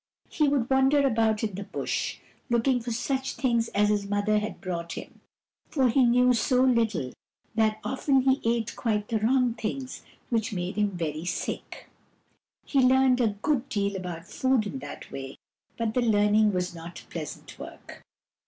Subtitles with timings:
[0.29, 2.17] He would wander about in the Bush,
[2.49, 5.21] looking for such things as his mother had brought him,
[5.75, 7.13] but he knew so little
[7.53, 10.01] that often he ate quite the wrong things,
[10.31, 11.87] which made him very sick.
[12.65, 15.37] He learned a good deal about food in that way,
[15.77, 18.01] but the learning was not pleasant work.